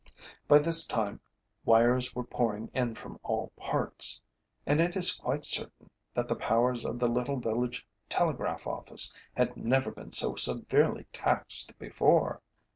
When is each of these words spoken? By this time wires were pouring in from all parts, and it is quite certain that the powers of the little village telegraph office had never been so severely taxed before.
By 0.47 0.57
this 0.57 0.87
time 0.87 1.19
wires 1.63 2.15
were 2.15 2.23
pouring 2.23 2.71
in 2.73 2.95
from 2.95 3.19
all 3.21 3.51
parts, 3.55 4.19
and 4.65 4.81
it 4.81 4.95
is 4.95 5.13
quite 5.13 5.45
certain 5.45 5.91
that 6.15 6.27
the 6.27 6.35
powers 6.35 6.85
of 6.85 6.97
the 6.97 7.07
little 7.07 7.37
village 7.37 7.85
telegraph 8.09 8.65
office 8.65 9.13
had 9.37 9.55
never 9.55 9.91
been 9.91 10.11
so 10.11 10.33
severely 10.33 11.05
taxed 11.13 11.77
before. 11.77 12.41